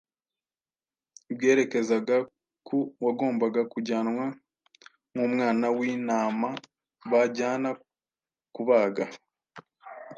bwerekezaga 1.35 2.17
ku 2.67 2.77
wagombaga” 3.03 3.61
kujyanwa 3.71 4.25
nk’umwana 5.13 5.67
w’intama 5.77 6.49
bajyana 7.11 7.69
kubaga. 8.55 9.05